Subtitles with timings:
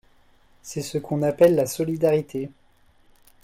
[0.63, 2.49] C’est ce qu’on appelle la solidarité.